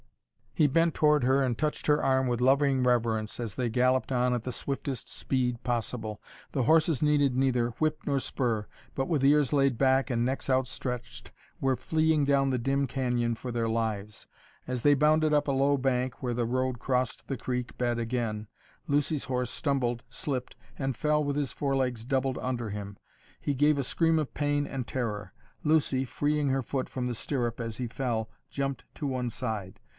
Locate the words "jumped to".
28.49-29.07